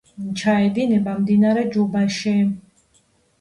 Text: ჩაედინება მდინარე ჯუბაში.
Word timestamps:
ჩაედინება 0.41 1.13
მდინარე 1.19 1.67
ჯუბაში. 1.77 2.35